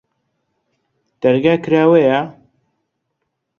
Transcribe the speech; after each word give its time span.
دەرگا 1.21 1.53
کراوەیە؟ 1.63 2.19